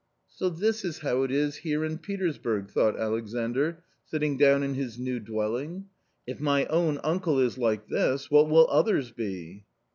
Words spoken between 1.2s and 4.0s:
it is here, in Petersburg," thought Alexandr,